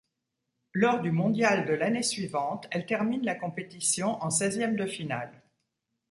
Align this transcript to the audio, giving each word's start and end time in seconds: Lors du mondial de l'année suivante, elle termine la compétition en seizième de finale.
Lors 0.73 1.01
du 1.03 1.11
mondial 1.11 1.67
de 1.67 1.73
l'année 1.73 2.01
suivante, 2.01 2.67
elle 2.71 2.87
termine 2.87 3.23
la 3.23 3.35
compétition 3.35 4.19
en 4.23 4.31
seizième 4.31 4.75
de 4.75 4.87
finale. 4.87 5.43